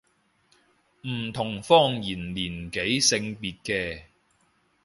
[1.05, 4.01] 唔同方言年紀性別嘅